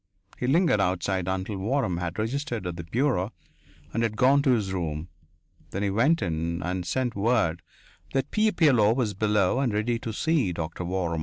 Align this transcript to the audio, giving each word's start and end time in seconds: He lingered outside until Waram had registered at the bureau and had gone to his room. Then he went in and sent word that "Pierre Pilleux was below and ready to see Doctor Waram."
He 0.39 0.47
lingered 0.47 0.81
outside 0.81 1.27
until 1.27 1.57
Waram 1.57 1.99
had 1.99 2.17
registered 2.17 2.65
at 2.65 2.75
the 2.75 2.83
bureau 2.83 3.31
and 3.93 4.01
had 4.01 4.17
gone 4.17 4.41
to 4.41 4.49
his 4.49 4.73
room. 4.73 5.09
Then 5.69 5.83
he 5.83 5.91
went 5.91 6.23
in 6.23 6.63
and 6.63 6.87
sent 6.87 7.15
word 7.15 7.61
that 8.13 8.31
"Pierre 8.31 8.51
Pilleux 8.51 8.95
was 8.95 9.13
below 9.13 9.59
and 9.59 9.71
ready 9.71 9.99
to 9.99 10.11
see 10.11 10.53
Doctor 10.53 10.83
Waram." 10.85 11.19